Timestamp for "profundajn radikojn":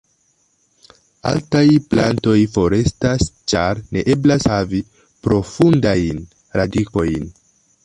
5.29-7.33